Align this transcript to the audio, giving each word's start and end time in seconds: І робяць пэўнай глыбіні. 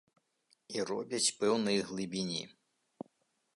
І 0.77 0.85
робяць 0.91 1.33
пэўнай 1.43 1.77
глыбіні. 1.89 2.43